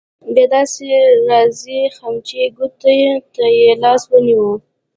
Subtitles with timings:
[0.33, 0.87] بیا داسې
[1.29, 2.99] راځې خمچۍ ګوتې
[3.33, 4.47] ته يې لاس ونیو.